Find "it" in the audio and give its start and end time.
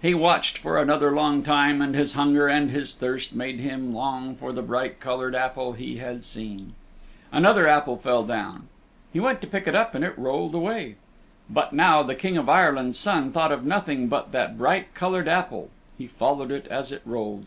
9.68-9.76, 10.04-10.18, 16.50-16.66, 16.90-17.02